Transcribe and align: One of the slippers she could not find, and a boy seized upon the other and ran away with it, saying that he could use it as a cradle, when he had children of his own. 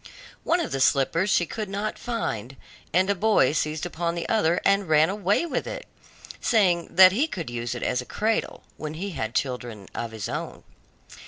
One 0.43 0.59
of 0.59 0.71
the 0.71 0.79
slippers 0.81 1.29
she 1.29 1.45
could 1.45 1.69
not 1.69 1.99
find, 1.99 2.57
and 2.91 3.07
a 3.07 3.13
boy 3.13 3.51
seized 3.51 3.85
upon 3.85 4.15
the 4.15 4.27
other 4.27 4.59
and 4.65 4.89
ran 4.89 5.11
away 5.11 5.45
with 5.45 5.67
it, 5.67 5.85
saying 6.39 6.95
that 6.95 7.11
he 7.11 7.27
could 7.27 7.51
use 7.51 7.75
it 7.75 7.83
as 7.83 8.01
a 8.01 8.05
cradle, 8.05 8.63
when 8.77 8.95
he 8.95 9.11
had 9.11 9.35
children 9.35 9.87
of 9.93 10.09
his 10.09 10.27
own. 10.27 10.63